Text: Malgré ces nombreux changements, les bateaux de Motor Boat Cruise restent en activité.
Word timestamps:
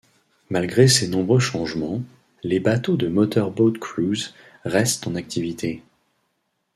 Malgré 0.49 0.87
ces 0.87 1.07
nombreux 1.07 1.37
changements, 1.39 2.01
les 2.41 2.59
bateaux 2.59 2.97
de 2.97 3.07
Motor 3.07 3.51
Boat 3.51 3.73
Cruise 3.79 4.33
restent 4.65 5.05
en 5.05 5.13
activité. 5.13 5.83